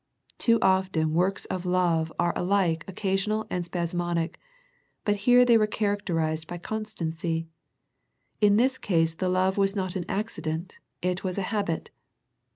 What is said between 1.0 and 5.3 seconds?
works of love are alike occa sional and spasmodic, but